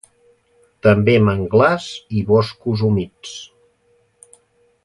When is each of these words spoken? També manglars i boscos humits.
També 0.87 1.15
manglars 1.27 1.91
i 2.21 2.25
boscos 2.33 2.85
humits. 2.89 3.39